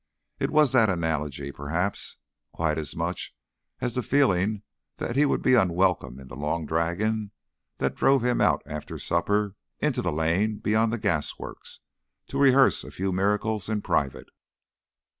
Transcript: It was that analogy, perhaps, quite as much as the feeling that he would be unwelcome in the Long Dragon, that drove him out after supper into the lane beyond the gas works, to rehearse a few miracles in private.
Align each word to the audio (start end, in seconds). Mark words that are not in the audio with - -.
It 0.39 0.49
was 0.49 0.71
that 0.71 0.89
analogy, 0.89 1.51
perhaps, 1.51 2.17
quite 2.53 2.79
as 2.79 2.95
much 2.95 3.35
as 3.81 3.93
the 3.93 4.01
feeling 4.01 4.63
that 4.97 5.15
he 5.15 5.27
would 5.27 5.43
be 5.43 5.53
unwelcome 5.53 6.19
in 6.19 6.27
the 6.27 6.35
Long 6.35 6.65
Dragon, 6.65 7.29
that 7.77 7.93
drove 7.93 8.25
him 8.25 8.41
out 8.41 8.63
after 8.65 8.97
supper 8.97 9.55
into 9.79 10.01
the 10.01 10.11
lane 10.11 10.57
beyond 10.57 10.91
the 10.91 10.97
gas 10.97 11.37
works, 11.37 11.81
to 12.29 12.39
rehearse 12.39 12.83
a 12.83 12.89
few 12.89 13.11
miracles 13.13 13.69
in 13.69 13.83
private. 13.83 14.29